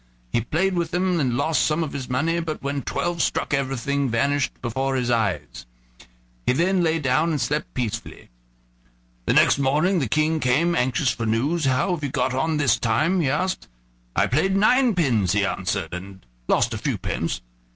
He 0.31 0.41
played 0.41 0.73
with 0.73 0.89
them 0.89 1.19
and 1.19 1.37
lost 1.37 1.61
some 1.63 1.83
of 1.83 1.93
his 1.93 2.09
money, 2.09 2.39
but 2.39 2.63
when 2.63 2.81
twelve 2.81 3.21
struck 3.21 3.53
everything 3.53 4.09
vanished 4.09 4.51
before 4.59 4.95
his 4.95 5.11
eyes. 5.11 5.67
He 6.47 6.55
lay 6.55 6.97
down 6.97 7.29
and 7.29 7.39
slept 7.39 7.71
peacefully. 7.75 8.31
The 9.27 9.33
next 9.33 9.59
morning 9.59 9.99
the 9.99 10.09
King 10.09 10.39
came, 10.39 10.73
anxious 10.75 11.11
for 11.11 11.27
news. 11.27 11.65
"How 11.65 11.93
have 11.93 12.03
you 12.03 12.09
got 12.09 12.33
on 12.33 12.57
this 12.57 12.79
time?" 12.79 13.21
he 13.21 13.29
asked. 13.29 13.67
"I 14.15 14.25
played 14.25 14.55
ninepins," 14.57 15.33
he 15.33 15.45
answered, 15.45 15.93
"and 15.93 16.25
lost 16.47 16.73
a 16.73 16.79
few 16.79 16.97
pence." 16.97 17.43